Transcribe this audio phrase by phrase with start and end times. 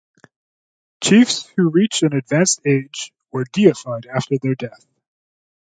[1.03, 4.87] Chiefs who reach an advanced age were deified after their death.